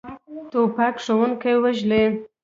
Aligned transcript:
توپک 0.51 0.95
ښوونکي 1.03 1.53
وژلي. 1.63 2.03